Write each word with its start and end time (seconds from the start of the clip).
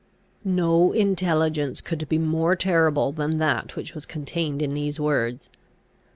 No 0.43 0.93
intelligence 0.93 1.79
could 1.79 2.09
be 2.09 2.17
more 2.17 2.55
terrible 2.55 3.11
than 3.11 3.37
that 3.37 3.75
which 3.75 3.93
was 3.93 4.07
contained 4.07 4.59
in 4.63 4.73
these 4.73 4.99
words. 4.99 5.51